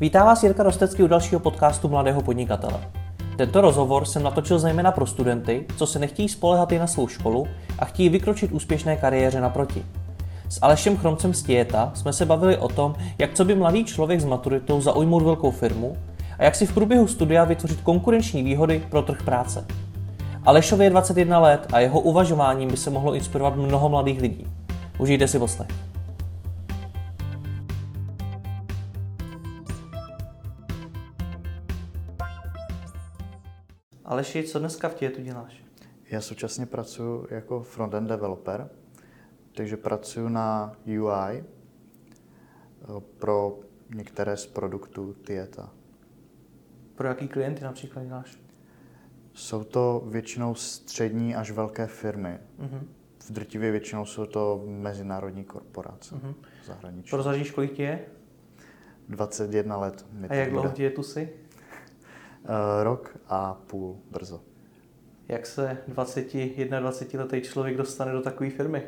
[0.00, 2.80] Vítá vás Jirka Rostecký u dalšího podcastu Mladého podnikatele.
[3.36, 7.46] Tento rozhovor jsem natočil zejména pro studenty, co se nechtějí spolehat i na svou školu
[7.78, 9.86] a chtějí vykročit úspěšné kariéře naproti.
[10.48, 14.20] S Alešem Chromcem z Tieta jsme se bavili o tom, jak co by mladý člověk
[14.20, 15.96] s maturitou zaujmout velkou firmu
[16.38, 19.66] a jak si v průběhu studia vytvořit konkurenční výhody pro trh práce.
[20.44, 24.46] Alešovi je 21 let a jeho uvažováním by se mohlo inspirovat mnoho mladých lidí.
[24.98, 25.87] Užijte si poslech.
[34.08, 35.64] Aleši, co dneska v Tietu děláš?
[36.10, 38.70] Já současně pracuji jako frontend developer,
[39.52, 41.44] takže pracuji na UI eh,
[43.18, 43.58] pro
[43.94, 45.70] některé z produktů Tieta.
[46.94, 48.38] Pro jaký klienty například děláš?
[49.32, 52.38] Jsou to většinou střední až velké firmy.
[52.58, 52.82] Mm-hmm.
[53.18, 56.34] V drtivě většinou jsou to mezinárodní korporace mm-hmm.
[56.64, 57.10] zahraniční.
[57.10, 58.04] Prozradíš, kolik ti je?
[59.08, 60.06] 21 let.
[60.28, 61.47] A jak dlouho ti je tu jsi?
[62.42, 64.42] Uh, rok a půl brzo.
[65.28, 66.34] Jak se 20,
[66.80, 68.82] 21 letý člověk dostane do takové firmy?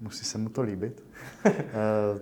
[0.00, 1.04] Musí se mu to líbit.
[1.44, 1.52] uh,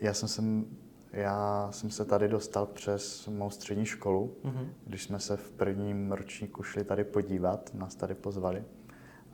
[0.00, 0.66] já jsem sem
[1.12, 4.68] já jsem se tady dostal přes mou střední školu, mm-hmm.
[4.86, 8.64] když jsme se v prvním ročníku šli tady podívat, nás tady pozvali.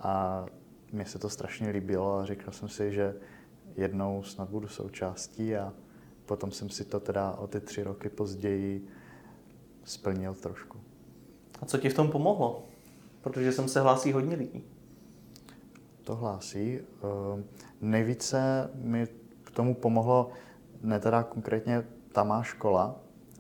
[0.01, 0.45] A
[0.93, 3.15] mně se to strašně líbilo a říkal jsem si, že
[3.77, 5.73] jednou snad budu součástí a
[6.27, 8.89] potom jsem si to teda o ty tři roky později
[9.87, 10.81] splnil trošku.
[11.63, 12.63] A co ti v tom pomohlo?
[13.21, 14.65] Protože jsem se hlásí hodně lidí.
[16.05, 16.81] To hlásí.
[16.81, 17.41] Uh,
[17.81, 19.09] nejvíce mi
[19.45, 20.31] k tomu pomohlo
[20.83, 22.97] ne teda konkrétně ta má škola,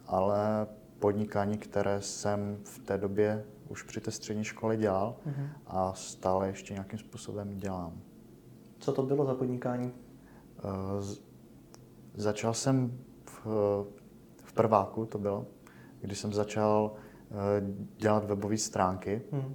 [0.07, 0.67] ale
[0.99, 5.49] podnikání, které jsem v té době už při té střední škole dělal mm-hmm.
[5.67, 8.01] a stále ještě nějakým způsobem dělám.
[8.79, 9.93] Co to bylo za podnikání?
[10.65, 11.05] Uh,
[12.15, 13.47] začal jsem v,
[14.45, 15.47] v prváku, to bylo,
[16.01, 16.93] když jsem začal
[17.31, 17.37] uh,
[17.97, 19.55] dělat webové stránky, mm.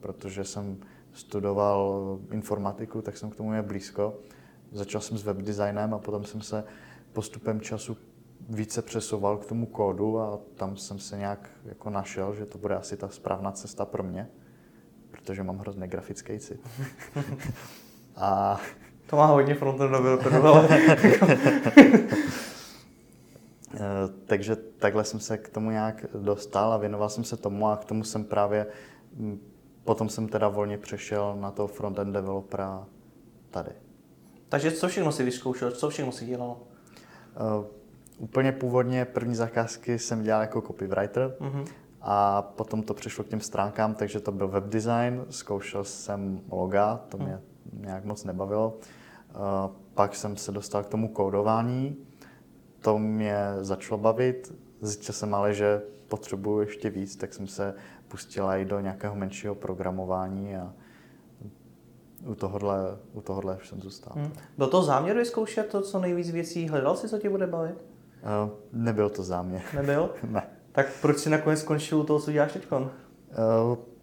[0.00, 0.78] protože jsem
[1.12, 4.18] studoval informatiku, tak jsem k tomu je blízko.
[4.72, 6.64] Začal jsem s webdesignem a potom jsem se
[7.12, 7.96] postupem času
[8.48, 12.74] více přesouval k tomu kódu a tam jsem se nějak jako našel, že to bude
[12.76, 14.28] asi ta správná cesta pro mě,
[15.10, 16.60] protože mám hrozně grafický cit.
[18.16, 18.60] a...
[19.06, 20.68] To má hodně frontendového kodu, ale...
[23.74, 27.76] Eh, takže takhle jsem se k tomu nějak dostal a věnoval jsem se tomu a
[27.76, 28.66] k tomu jsem právě,
[29.16, 29.38] hm,
[29.84, 32.86] potom jsem teda volně přešel na toho frontend developera
[33.50, 33.70] tady.
[34.48, 36.56] Takže co všechno si vyzkoušel, co všechno si dělal?
[37.58, 37.64] Uh,
[38.18, 41.64] úplně původně první zakázky jsem dělal jako copywriter mm-hmm.
[42.00, 47.00] a potom to přešlo k těm stránkám, takže to byl web design, zkoušel jsem loga,
[47.08, 47.40] to mě
[47.72, 47.82] mm.
[47.82, 48.78] nějak moc nebavilo.
[49.34, 51.96] Uh, pak jsem se dostal k tomu kódování,
[52.80, 57.74] to mě začalo bavit, zjistil jsem ale, že potřebuju ještě víc, tak jsem se
[58.08, 60.72] pustil i do nějakého menšího programování a
[62.26, 62.76] u tohohle,
[63.12, 64.12] u tohohle už jsem zůstal.
[64.16, 64.32] Hmm.
[64.58, 66.68] Byl to záměr vyzkoušet to, co nejvíc věcí?
[66.68, 67.74] Hledal jsi, co tě bude bavit?
[67.74, 69.62] Uh, nebyl to záměr.
[69.74, 70.10] Nebyl?
[70.30, 70.42] ne.
[70.72, 72.72] Tak proč jsi nakonec skončil u toho, co děláš teď?
[72.72, 72.86] Uh,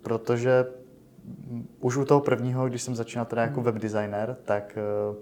[0.02, 0.66] protože
[1.80, 3.64] už u toho prvního, když jsem začínal teda jako hmm.
[3.64, 4.78] webdesigner, tak
[5.10, 5.16] uh,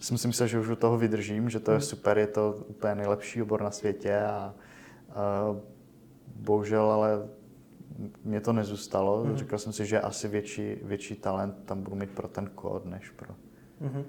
[0.00, 1.86] jsem si myslel, že už u toho vydržím, že to je hmm.
[1.86, 4.54] super, je to úplně nejlepší obor na světě a
[5.50, 5.56] uh,
[6.36, 7.28] bohužel ale
[8.24, 9.24] mě to nezůstalo.
[9.24, 9.34] Mm-hmm.
[9.34, 13.10] Říkal jsem si, že asi větší, větší talent tam budu mít pro ten kód, než
[13.10, 13.34] pro...
[13.82, 14.04] Mm-hmm.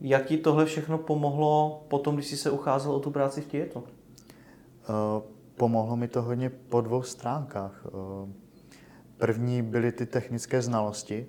[0.00, 3.78] Jak ti tohle všechno pomohlo potom, když jsi se ucházel o tu práci v Tietu?
[3.78, 3.84] Uh,
[5.56, 7.86] pomohlo mi to hodně po dvou stránkách.
[7.86, 8.28] Uh,
[9.16, 11.26] první byly ty technické znalosti,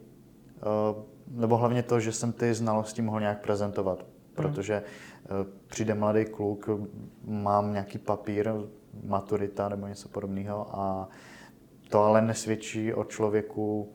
[1.28, 4.08] nebo hlavně to, že jsem ty znalosti mohl nějak prezentovat, mhm.
[4.36, 6.70] protože uh, přijde mladý kluk,
[7.26, 8.52] mám nějaký papír,
[9.04, 11.10] maturita nebo něco podobného a
[11.90, 13.94] to ale nesvědčí o člověku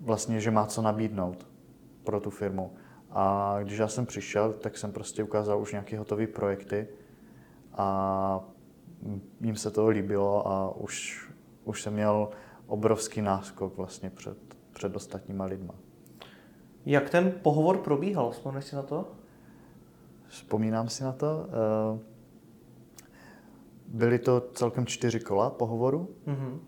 [0.00, 1.46] vlastně, že má co nabídnout
[2.04, 2.74] pro tu firmu.
[3.10, 6.88] A když já jsem přišel, tak jsem prostě ukázal už nějaké hotové projekty
[7.72, 8.40] a
[9.40, 11.26] jim se to líbilo a už,
[11.64, 12.28] už jsem měl
[12.66, 14.38] obrovský náskok vlastně před,
[14.72, 15.74] před ostatníma lidma.
[16.86, 18.30] Jak ten pohovor probíhal?
[18.30, 19.12] Vzpomeneš si na to?
[20.28, 21.46] Vzpomínám si na to.
[21.48, 21.98] Eh,
[23.86, 26.08] byly to celkem čtyři kola pohovoru.
[26.26, 26.58] Mm-hmm.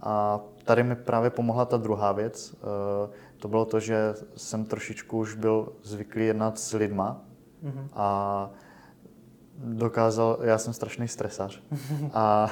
[0.00, 2.54] A tady mi právě pomohla ta druhá věc.
[2.54, 7.24] Eh, to bylo to, že jsem trošičku už byl zvyklý jednat s lidma
[7.64, 7.88] mm-hmm.
[7.92, 8.50] a
[9.58, 11.62] dokázal, já jsem strašný stresař
[12.12, 12.50] a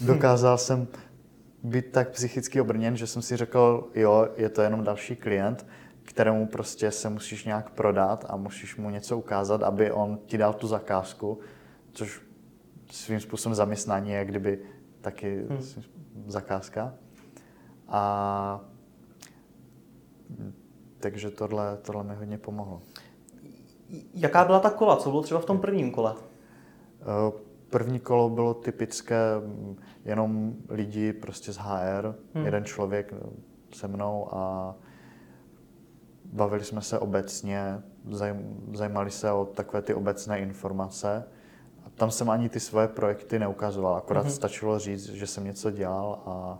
[0.00, 0.88] dokázal jsem
[1.62, 5.66] být tak psychicky obrněn, že jsem si řekl, jo, je to jenom další klient,
[6.10, 10.52] kterému prostě se musíš nějak prodat a musíš mu něco ukázat, aby on ti dal
[10.54, 11.38] tu zakázku,
[11.92, 12.22] což
[12.90, 14.58] svým způsobem zaměstnání, jak kdyby
[15.00, 15.60] taky hmm.
[16.26, 16.94] zakázka.
[17.88, 18.60] A
[21.00, 22.82] takže tohle, tohle mi hodně pomohlo.
[24.14, 24.96] Jaká byla ta kola?
[24.96, 26.14] Co bylo třeba v tom prvním kole?
[27.00, 27.32] Eh,
[27.70, 32.44] první kolo bylo typické mm, jenom lidi prostě z HR, hmm.
[32.44, 33.30] jeden člověk eh,
[33.72, 34.74] se mnou a
[36.32, 37.82] bavili jsme se obecně,
[38.72, 41.24] zajímali se o takové ty obecné informace.
[41.86, 44.30] A tam jsem ani ty svoje projekty neukazoval, akorát hmm.
[44.30, 46.58] stačilo říct, že jsem něco dělal a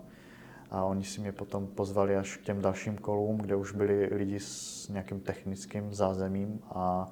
[0.71, 4.41] a oni si mě potom pozvali až k těm dalším kolům, kde už byli lidi
[4.41, 7.07] s nějakým technickým zázemím a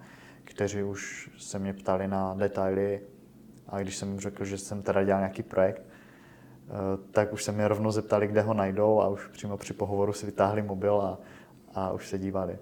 [0.45, 3.01] kteří už se mě ptali na detaily
[3.69, 6.71] a když jsem jim řekl, že jsem teda dělal nějaký projekt, eh,
[7.11, 10.27] tak už se mě rovnou zeptali, kde ho najdou a už přímo při pohovoru si
[10.27, 11.19] vytáhli mobil a,
[11.79, 12.59] a už se dívali.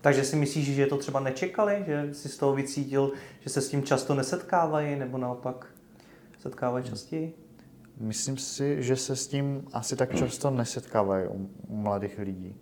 [0.00, 3.60] Takže si myslíš, že je to třeba nečekali, že jsi z toho vycítil, že se
[3.60, 5.66] s tím často nesetkávají, nebo naopak
[6.38, 7.34] setkávají častěji?
[7.98, 12.56] Myslím si, že se s tím asi tak často nesetkávají u, mladých lidí.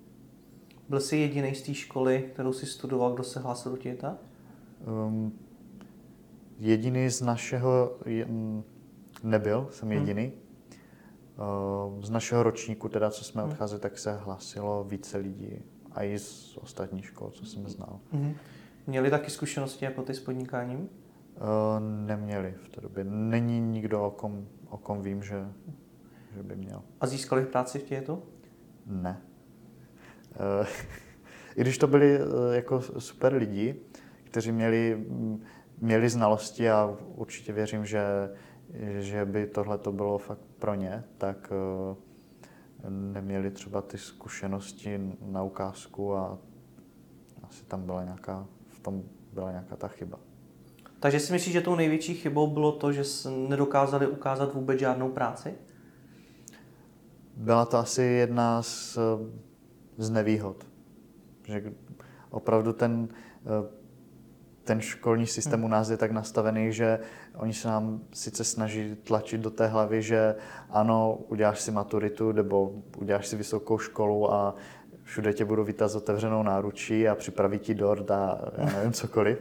[0.89, 4.19] Byl jsi jediný z té školy, kterou jsi studoval, kdo se hlásil do těta?
[4.87, 5.39] Um,
[6.59, 7.99] jediný z našeho
[9.23, 9.99] nebyl, jsem hmm.
[9.99, 10.23] jediný.
[10.23, 10.48] Hmm.
[12.01, 13.51] Z našeho ročníku, teda co jsme hmm.
[13.51, 15.63] odcházeli, tak se hlásilo více lidí.
[15.93, 18.01] A i z ostatních škol, co jsem znal.
[18.13, 18.35] Hmm.
[18.87, 20.79] Měli taky zkušenosti jako ty s podnikáním?
[20.81, 20.87] Uh,
[22.07, 23.05] neměli v té době.
[23.05, 25.49] Není nikdo, o kom o kom vím, že,
[26.37, 26.83] že by měl.
[27.01, 28.23] A získali práci v tětu?
[28.87, 29.21] Ne.
[30.63, 30.67] Eh,
[31.57, 33.77] I když to byli eh, jako super lidi,
[34.25, 35.07] kteří měli,
[35.81, 38.03] měli znalosti a určitě věřím, že,
[38.99, 45.43] že by tohle to bylo fakt pro ně, tak eh, neměli třeba ty zkušenosti na
[45.43, 46.39] ukázku a
[47.43, 50.19] asi tam byla nějaká, v tom byla nějaká ta chyba.
[51.01, 53.03] Takže si myslíš, že tou největší chybou bylo to, že
[53.49, 55.55] nedokázali ukázat vůbec žádnou práci?
[57.37, 58.99] Byla to asi jedna z,
[59.97, 60.67] z nevýhod.
[61.45, 61.73] Že
[62.31, 63.09] opravdu ten,
[64.69, 66.99] ten školní systém u nás je tak nastavený, že
[67.35, 70.35] oni se nám sice snaží tlačit do té hlavy, že
[70.71, 74.55] ano, uděláš si maturitu nebo uděláš si vysokou školu a
[75.03, 79.39] všude tě budu vítat s otevřenou náručí a připraví ti dort a já nevím cokoliv.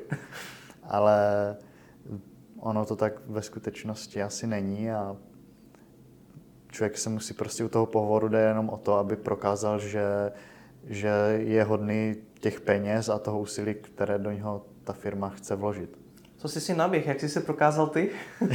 [0.84, 1.20] Ale
[2.60, 5.16] ono to tak ve skutečnosti asi není a
[6.72, 10.32] člověk se musí prostě u toho pohovoru jde jenom o to, aby prokázal, že,
[10.84, 15.98] že je hodný těch peněz a toho úsilí, které do něho ta firma chce vložit.
[16.38, 17.08] Co jsi si naběh?
[17.08, 18.12] Jak jsi se prokázal ty?
[18.42, 18.50] uh,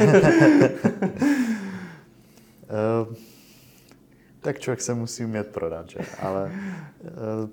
[4.40, 5.98] tak člověk se musí umět prodat, že?
[6.20, 6.52] Ale
[7.00, 7.50] uh,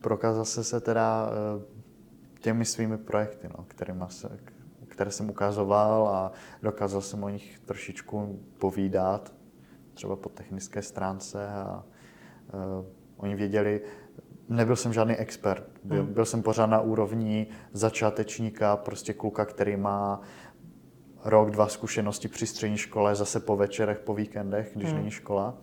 [0.00, 1.62] prokázal se se teda uh,
[2.40, 4.38] těmi svými projekty, no, kterýma se,
[4.88, 6.32] které jsem ukazoval a
[6.62, 9.32] dokázal jsem o nich trošičku povídat,
[9.94, 11.84] třeba po technické stránce a
[12.52, 12.86] uh,
[13.20, 13.80] oni věděli,
[14.48, 16.14] nebyl jsem žádný expert, byl, hmm.
[16.14, 20.20] byl jsem pořád na úrovni začátečníka, prostě kluka, který má
[21.24, 24.98] rok, dva zkušenosti při střední škole, zase po večerech, po víkendech, když hmm.
[24.98, 25.54] není škola.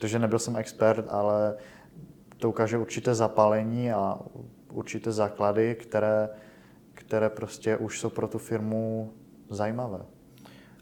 [0.00, 1.56] Takže nebyl jsem expert, ale
[2.36, 4.18] to ukáže určité zapálení a
[4.72, 6.28] určité základy, které,
[6.94, 9.12] které prostě už jsou pro tu firmu
[9.50, 10.15] zajímavé.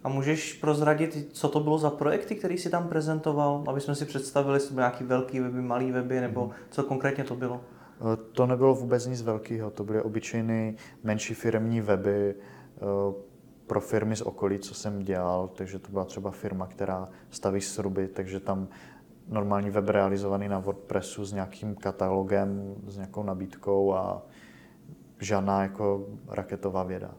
[0.05, 4.05] A můžeš prozradit, co to bylo za projekty, který si tam prezentoval, aby jsme si
[4.05, 6.53] představili, jestli nějaký velký weby, malý weby, nebo mhm.
[6.71, 7.61] co konkrétně to bylo?
[8.01, 12.81] Eh, to nebylo vůbec nic velkého, to byly obyčejné menší firmní weby eh,
[13.67, 18.09] pro firmy z okolí, co jsem dělal, takže to byla třeba firma, která staví sruby,
[18.09, 18.69] takže tam
[19.29, 24.23] normální web realizovaný na WordPressu s nějakým katalogem, s nějakou nabídkou a
[25.21, 27.15] žádná jako raketová věda.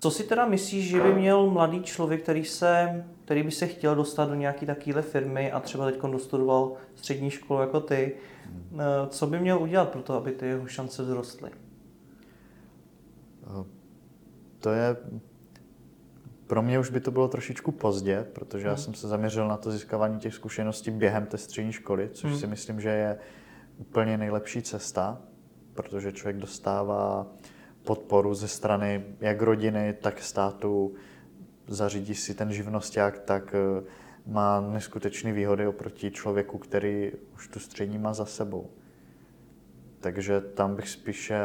[0.00, 3.94] Co si teda myslíš, že by měl mladý člověk, který, se, který by se chtěl
[3.94, 8.80] dostat do nějaké takovéhle firmy a třeba teď dostudoval střední školu jako ty, hmm.
[8.80, 11.50] Eh, co by měl udělat pro to, aby ty jeho šance vzrostly?
[13.42, 13.64] Eh,
[14.58, 14.96] to je
[16.46, 18.70] pro mě už by to bylo trošičku pozdě, protože hmm.
[18.70, 22.40] já jsem se zaměřil na to získávání těch zkušeností během té střední školy, což hmm.
[22.40, 23.18] si myslím, že je
[23.78, 25.18] úplně nejlepší cesta,
[25.74, 27.26] protože člověk dostává
[27.86, 30.94] podporu ze strany jak rodiny, tak státu,
[31.68, 33.84] zařídí si ten živnosták, tak eh,
[34.26, 38.70] má neskutečné výhody oproti člověku, který už tu střední má za sebou.
[40.00, 41.38] Takže tam bych spíše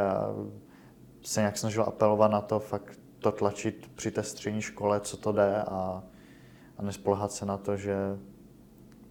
[1.23, 5.31] se nějak snažil apelovat na to fakt to tlačit při té střední škole, co to
[5.31, 6.03] jde a,
[6.77, 7.95] a nespolehat se na to, že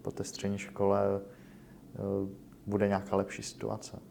[0.01, 1.99] po té střední škole eh,
[2.65, 4.10] bude nějaká lepší situace.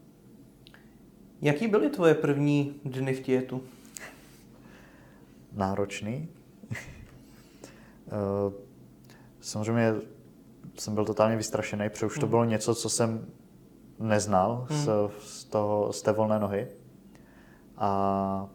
[1.41, 3.61] Jaký byly tvoje první dny v Tietu?
[5.53, 6.29] Náročný.
[8.07, 8.53] Eh,
[9.41, 9.93] samozřejmě
[10.79, 12.29] jsem byl totálně vystrašený, protože už to Hmm.
[12.29, 13.25] bylo něco, co jsem
[13.99, 14.79] neznal Hmm.
[14.79, 16.67] z, z, toho, z té volné nohy.
[17.77, 18.49] A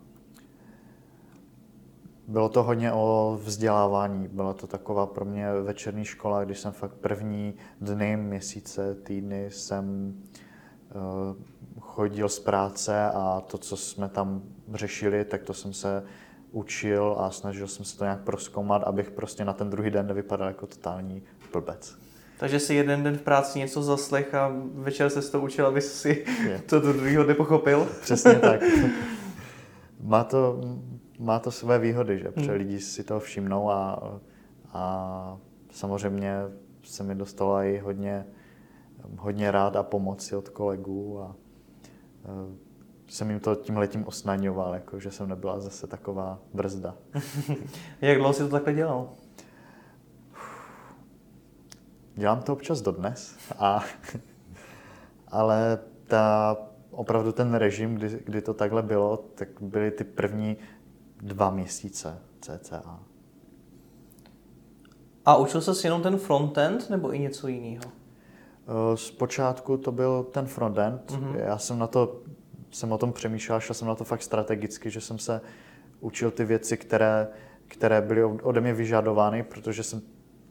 [2.29, 4.29] bylo to hodně o vzdělávání.
[4.29, 10.15] Byla to taková pro mě večerní škola, když jsem fakt první dny, měsíce, týdny jsem
[10.19, 10.46] uh,
[11.81, 14.43] chodil z práce a to, co jsme tam
[14.75, 16.03] řešili, tak to jsem se
[16.51, 20.49] učil a snažil jsem se to nějak proskoumat, abych prostě na ten druhý den nevypadal
[20.49, 21.23] jako totální
[21.53, 21.97] blbec.
[22.39, 26.25] Takže si jeden den v práci něco zaslech a večer se to učil, aby si
[26.49, 26.59] Je.
[26.67, 27.89] to do druhého nepochopil.
[28.01, 28.61] Přesně tak.
[30.01, 30.61] Má to,
[31.19, 32.31] má to své výhody, že?
[32.31, 32.59] Protože Hmm.
[32.59, 34.13] lidi si toho všimnou a,
[34.73, 35.39] a
[35.71, 36.35] samozřejmě
[36.83, 38.27] se mi dostalo i hodně,
[39.19, 41.37] hodně rád a pomoci od kolegů a
[42.25, 42.67] e,
[43.09, 46.95] jsem jim to tím letím osnaňoval, jako, že jsem nebyla zase taková brzda.
[48.01, 49.09] Jak dlouho jsi to takhle dělal?
[52.15, 53.85] Dělám to občas dodnes, a,
[55.29, 56.57] ale ta,
[56.91, 60.57] opravdu ten režim, kdy, kdy to takhle bylo, tak byly ty první
[61.17, 63.01] dva měsíce cca.
[65.25, 67.93] A učil se jenom ten frontend nebo i něco jiného?
[68.67, 71.11] Eh, Zpočátku to byl ten frontend.
[71.11, 71.25] Mhm.
[71.25, 71.39] Mm-hmm.
[71.39, 72.21] Já jsem na to,
[72.71, 75.41] jsem o tom přemýšlel, šel jsem na to fakt strategicky, že jsem se
[76.01, 77.29] učil ty věci, které,
[77.69, 80.03] které byly ode mě vyžadovány, protože jsem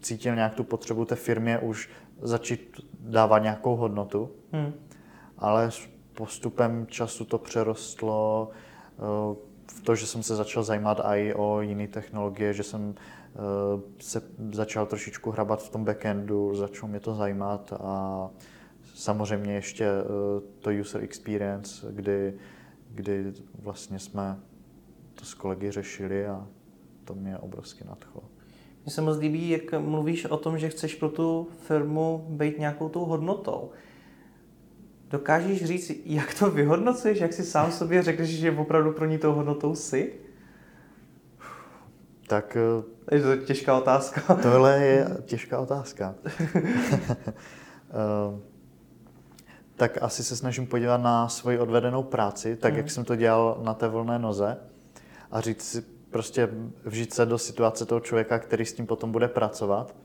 [0.02, 1.90] cítil nějak tu potřebu té firmě už
[2.22, 4.32] začít dávat nějakou hodnotu.
[4.52, 4.74] Hmm.
[5.38, 5.70] ale
[6.14, 8.50] postupem času to přerostlo
[8.98, 9.36] eh,
[9.72, 12.96] v to, že jsem se začal zajímat i o jiné technologie, že jsem
[14.00, 18.30] se začal trošičku hrabat v tom backendu, začalo mě to zajímat a
[18.96, 22.34] samozřejmě ještě eh, to user experience, kdy,
[22.92, 24.40] kdy vlastně jsme
[25.16, 26.48] to s kolegy řešili a
[27.04, 28.24] to mě obrovsky nadchlo.
[28.86, 32.90] Mně se moc líbí, jak mluvíš o tom, že chceš pro tu firmu být nějakou
[32.90, 33.72] tou hodnotou.
[35.10, 39.34] Dokážeš říct, jak to vyhodnocuješ, jak si sám sobě řekneš, že opravdu pro ní tou
[39.34, 40.14] hodnotou jsi?
[42.28, 42.58] Tak
[43.12, 44.36] eh, Je to těžká otázka.
[44.42, 46.16] Tohle je těžká otázka.
[47.90, 48.40] Eh,
[49.76, 52.78] tak asi se snažím podívat na svoji odvedenou práci, tak Mhm.
[52.78, 54.58] jak jsem to dělal na té volné noze
[55.32, 56.50] a říct si, prostě
[56.86, 59.96] vžít se do situace toho člověka, který s tím potom bude pracovat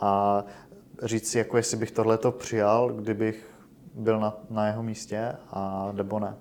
[0.00, 0.44] a
[1.02, 3.50] říct si, jako jestli bych tohleto přijal, kdybych
[3.94, 6.36] byl na, na jeho místě a nebo ne.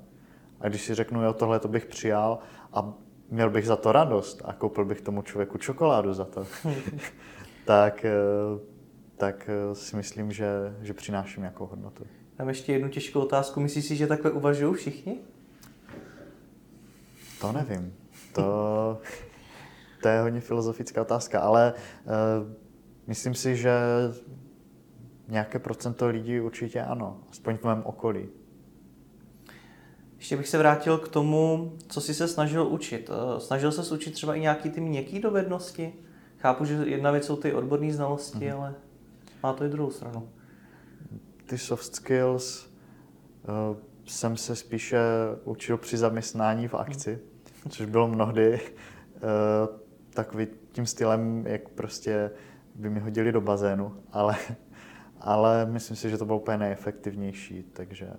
[0.61, 2.39] A když si řeknu, jo, tohle to bych přijal
[2.73, 2.93] a
[3.29, 6.47] měl bych za to radost a koupil bych tomu člověku čokoládu za to,
[7.65, 8.11] tak, eh,
[9.17, 12.03] tak eh, si myslím, že, že přináším nějakou hodnotu.
[12.39, 13.59] Mám ještě jednu těžkou otázku.
[13.59, 15.17] Myslíš si, že takhle uvažují všichni?
[17.41, 17.93] To nevím.
[18.33, 19.01] To,
[20.01, 22.51] to je hodně filozofická otázka, ale uh,
[23.07, 23.73] myslím si, že
[25.27, 28.29] nějaké procento lidí určitě ano, aspoň v mém okolí.
[30.25, 33.09] Ještě bych se vrátil k tomu, co jsi se snažil učit.
[33.09, 35.93] Eh, Snažil se učit třeba i nějaký ty měkké dovednosti?
[36.37, 38.55] Chápu, že jedna věc jsou ty odborné znalosti, mm-hmm.
[38.55, 38.73] ale
[39.43, 40.29] má to i druhou stranu.
[41.45, 44.99] Ty soft skills uh, jsem se spíše
[45.43, 47.19] učil při zaměstnání v akci,
[47.69, 49.19] což bylo mnohdy uh,
[50.09, 52.31] takový tím stylem, jak prostě
[52.75, 54.35] by mi hodili do bazénu, ale,
[55.21, 58.09] ale myslím si, že to bylo úplně nejefektivnější, takže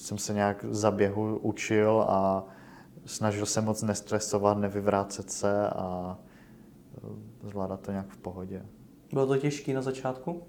[0.00, 2.44] jsem se nějak za běhu učil a
[3.06, 6.18] snažil se moc nestresovat, nevyvrácet se a
[6.96, 8.66] eh, zvládat to nějak v pohodě.
[9.12, 10.42] Bylo to těžké na začátku?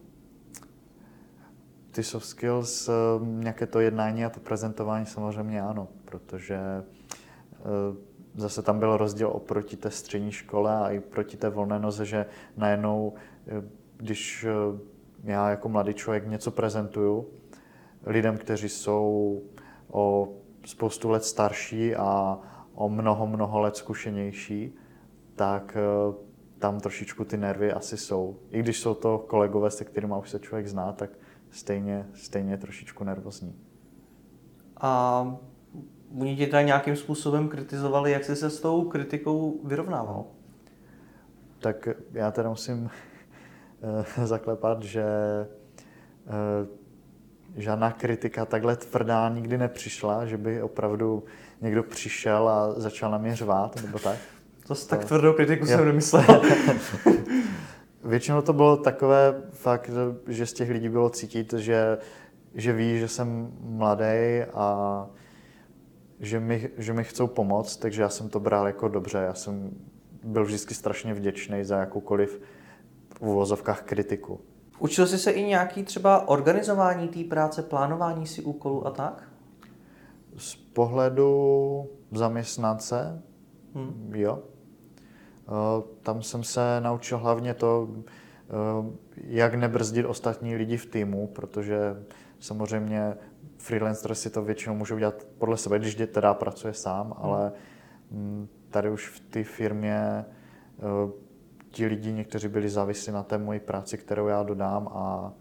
[1.91, 2.93] Ty soft skills, eh,
[3.25, 6.83] nějaké to jednání a to prezentování samozřejmě ano, protože eh,
[8.35, 12.25] zase tam byl rozdíl oproti té střední škole a i proti té volné noze, že
[12.57, 13.13] najednou,
[13.97, 14.45] když
[15.23, 17.27] já jako mladý člověk něco prezentuju
[18.05, 19.41] lidem, kteří jsou
[19.91, 20.33] o
[20.65, 22.39] spoustu let starší a
[22.73, 24.75] o mnoho, mnoho let zkušenější,
[25.35, 26.13] tak eh,
[26.59, 28.39] tam trošičku ty nervy asi jsou.
[28.49, 31.09] I když jsou to kolegové, se kterými už se člověk zná, tak
[31.49, 33.55] stejně, stejně trošičku nervózní.
[34.77, 35.37] A
[36.19, 40.25] oni tě teda nějakým způsobem kritizovali, jak jsi se s tou kritikou vyrovnával?
[41.59, 42.89] Tak já teda musím
[44.21, 45.03] eh, zaklepat, že
[46.27, 46.80] eh,
[47.55, 51.23] žádná kritika takhle tvrdá nikdy nepřišla, že by opravdu
[51.61, 54.17] někdo přišel a začal na mě řvát, nebo tak.
[54.67, 56.23] To tak tvrdou kritiku jsem nemyslel.
[58.03, 59.89] Většinou to bylo takové fakt,
[60.27, 61.97] že z těch lidí bylo cítit, že,
[62.55, 65.07] že ví, že jsem mladý a
[66.19, 69.17] že mi, že mi chcou pomoct, takže já jsem to bral jako dobře.
[69.17, 69.71] Já jsem
[70.23, 72.41] byl vždycky strašně vděčný za jakoukoliv
[73.13, 74.39] v uvozovkách kritiku.
[74.81, 79.23] Učil jsi se i nějaký třeba organizování té práce, plánování si úkolů a tak?
[80.37, 83.21] Z pohledu zaměstnance,
[83.75, 84.11] hmm.
[84.15, 84.39] jo.
[85.47, 92.03] Eh, tam jsem se naučil hlavně to, eh, jak nebrzdit ostatní lidi v týmu, protože
[92.39, 93.13] samozřejmě
[93.57, 97.15] freelancer si to většinou může udělat podle sebe, když teda pracuje sám, hmm.
[97.17, 97.51] ale
[98.11, 100.25] mm, tady už v té firmě
[100.79, 101.30] eh,
[101.71, 105.33] ti lidi někteří byli závislí na té mojí práci, kterou já dodám a,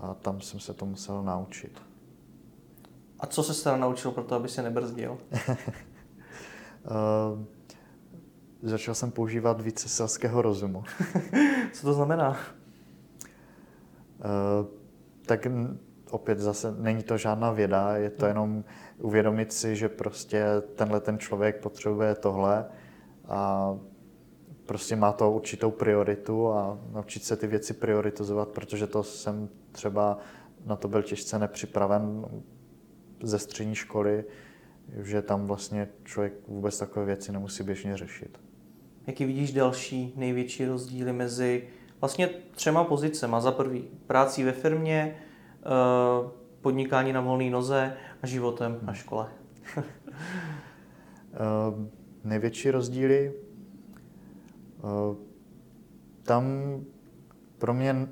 [0.00, 1.82] a tam jsem se to musel naučit.
[3.20, 5.12] A co se teda naučil pro to, aby se nebrzdil?
[5.12, 5.18] uh,
[8.62, 10.84] začal jsem používat více selského rozumu.
[11.72, 12.30] co to znamená?
[12.30, 12.36] Uh,
[15.26, 15.46] tak
[16.10, 18.28] opět zase není to žádná věda, je to hmm.
[18.28, 18.64] jenom
[18.98, 22.64] uvědomit si, že prostě tenhle ten člověk potřebuje tohle
[23.28, 23.74] a
[24.72, 30.18] prostě má to určitou prioritu a naučit se ty věci prioritizovat, protože to jsem třeba
[30.66, 32.26] na to byl těžce nepřipraven
[33.22, 34.24] ze střední školy,
[35.02, 38.40] že tam vlastně člověk vůbec takové věci nemusí běžně řešit.
[39.06, 41.68] Jaký vidíš další největší rozdíly mezi
[42.00, 43.36] vlastně třema pozicemi?
[43.38, 49.28] Za prvý práci ve firmě, eh, podnikání na volné noze a životem na škole.
[51.34, 51.88] Eh,
[52.24, 53.32] největší rozdíly
[56.22, 56.44] tam
[57.58, 58.08] pro mě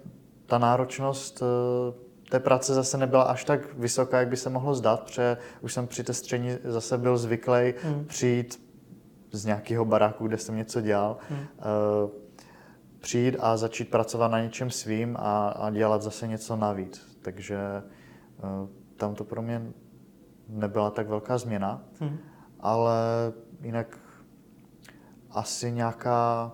[0.46, 5.02] ta náročnost eh, té práce zase nebyla až tak vysoká, jak by se mohlo zdát,
[5.02, 6.12] protože už jsem při té
[6.64, 8.04] zase byl zvyklý hmm.
[8.04, 8.70] přijít
[9.32, 11.46] z nějakého baráku, kde jsem něco dělal, hmm.
[13.00, 17.18] přijít a začít pracovat na něčem svým a, a dělat zase něco navíc.
[17.22, 17.58] Takže
[18.96, 19.72] tam to pro mě
[20.48, 22.18] nebyla tak velká změna, hmm.
[22.60, 22.96] ale
[23.60, 23.98] jinak
[25.30, 26.52] asi nějaká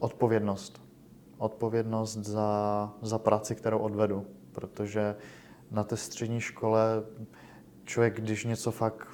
[0.00, 0.82] odpovědnost.
[1.38, 4.26] Odpovědnost za, za práci, kterou odvedu.
[4.52, 5.16] Protože
[5.70, 7.02] na té střední škole
[7.84, 9.08] člověk, když něco fakt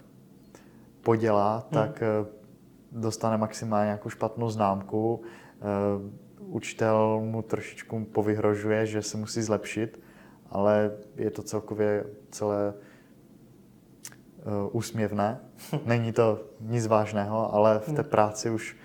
[1.01, 1.63] podělá, hmm.
[1.71, 5.15] tak uh, dostane maximálně nějakou špatnou známku.
[5.15, 10.01] Uh, učitel mu trošičku povyhrožuje, že se musí zlepšit,
[10.51, 12.75] ale je to celkově celé
[14.73, 15.41] úsměvné.
[15.87, 18.11] Není to nic vážného, ale v té hmm.
[18.11, 18.77] práci už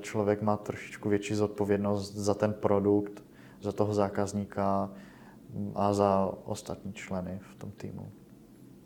[0.00, 3.22] člověk má trošičku větší zodpovědnost za ten produkt,
[3.60, 4.90] za toho zákazníka
[5.74, 8.10] a za ostatní členy v tom týmu.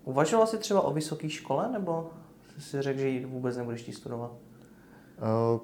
[0.04, 2.10] Uvažoval jsi třeba o vysoké škole, nebo
[2.54, 4.32] jsi si řekl, že ji vůbec nebudeš tí studovat?
[4.32, 5.60] Uh,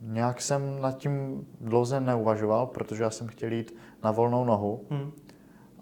[0.00, 4.84] nějak jsem nad tím dlouze neuvažoval, protože já jsem chtěl jít na volnou nohu.
[4.90, 5.12] Hmm.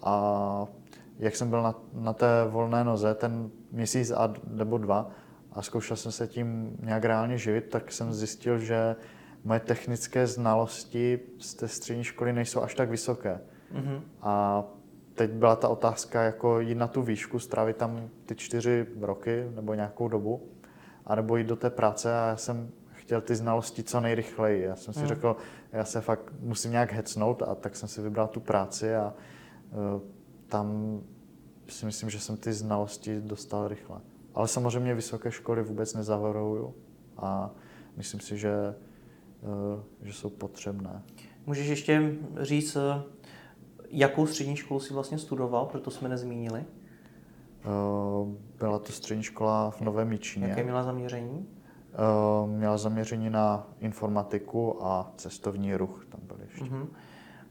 [0.03, 0.65] A
[1.19, 5.09] jak jsem byl na, na té volné noze ten měsíc a, nebo dva
[5.53, 8.95] a zkoušel jsem se tím nějak reálně živit, tak jsem zjistil, že
[9.43, 13.39] moje technické znalosti z té střední školy nejsou až tak vysoké.
[13.73, 14.01] Mm-hmm.
[14.21, 14.63] A
[15.13, 19.73] teď byla ta otázka, jako jít na tu výšku, strávit tam ty čtyři roky nebo
[19.73, 20.49] nějakou dobu,
[21.05, 24.63] anebo jít do té práce a já jsem chtěl ty znalosti co nejrychleji.
[24.63, 25.07] Já jsem si mm.
[25.07, 25.35] řekl,
[25.71, 29.13] já se fakt musím nějak hecnout a tak jsem si vybral tu práci a
[29.71, 30.01] uh,
[30.47, 30.99] tam
[31.69, 34.01] si myslím, že jsem ty znalosti dostal rychle.
[34.33, 36.75] Ale samozřejmě vysoké školy vůbec nezahoruju
[37.17, 37.51] a
[37.97, 38.75] myslím si, že,
[39.43, 41.03] eh, že jsou potřebné.
[41.45, 43.03] Můžeš ještě říct, eh,
[43.89, 46.63] jakou střední školu si vlastně studoval, proto jsme nezmínili?
[46.63, 50.47] Eh, byla to střední škola v Novém Míčině.
[50.47, 51.47] Jaké měla zaměření?
[52.45, 56.65] Měla zaměření na informatiku a cestovní ruch tam byly ještě.
[56.65, 56.87] Uh-huh.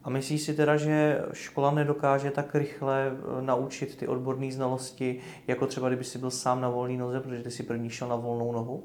[0.04, 5.66] A myslíš si teda, že škola nedokáže tak rychle eh, naučit ty odborné znalosti, jako
[5.66, 8.52] třeba kdyby si byl sám na volné noze, protože ty si první šel na volnou
[8.52, 8.84] nohu?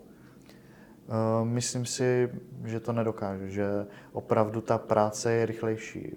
[1.10, 2.30] Eh, myslím si,
[2.66, 3.66] že to nedokáže, že
[4.12, 6.16] opravdu ta práce je rychlejší.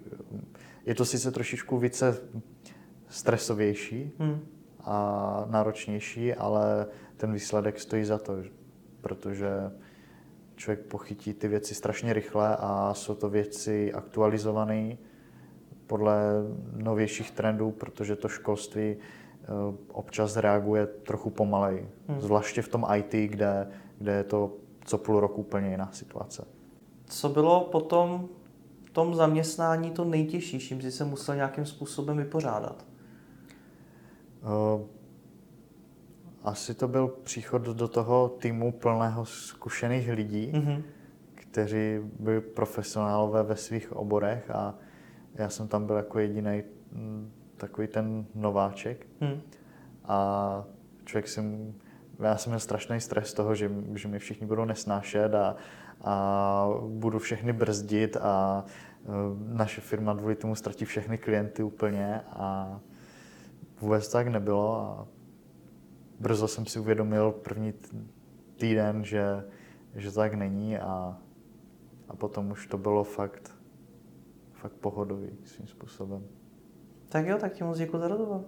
[0.85, 2.17] Je to sice trošičku více
[3.09, 4.39] stresovější hmm.
[4.83, 6.87] a náročnější, ale
[7.17, 8.37] ten výsledek stojí za to,
[9.01, 9.49] protože
[10.61, 14.97] člověk pochytí ty věci strašně rychle a jsou to věci aktualizované
[15.87, 16.21] podle
[16.75, 19.47] novějších trendů, protože to školství eh,
[19.87, 21.85] občas reaguje trochu pomalej.
[22.07, 22.21] Hmm.
[22.21, 24.53] Zvláště v tom IT, kde, kde je to
[24.85, 26.45] co půl roku úplně jiná situace.
[27.05, 28.29] Co bylo potom
[28.85, 32.85] v tom zaměstnání to nejtěžší, čím jsi se musel nějakým způsobem vypořádat?
[34.43, 34.81] Uh,
[36.43, 40.83] asi to byl příchod do toho týmu plného zkušených lidí, mm-hmm.
[41.35, 44.75] kteří byli profesionálové ve svých oborech a
[45.35, 46.63] já jsem tam byl jako jediný
[47.57, 49.07] takový ten nováček.
[49.19, 49.41] Mm.
[50.05, 50.63] A
[51.05, 51.41] člověk si
[52.19, 55.55] já jsem měl strašný stres z toho, že, že mi všichni budou nesnášet a,
[56.03, 59.07] a budu všechny brzdit a e,
[59.57, 62.79] naše firma kvůli tomu ztratí všechny klienty úplně a
[63.81, 65.07] vůbec tak nebylo a
[66.21, 67.73] brzo jsem si uvědomil první
[68.55, 69.43] týden, že,
[69.95, 71.17] že tak není a,
[72.07, 73.55] a potom už to bylo fakt,
[74.53, 76.27] fakt pohodový svým způsobem.
[77.09, 78.41] Tak jo, tak ti moc děkuji za rozhovor.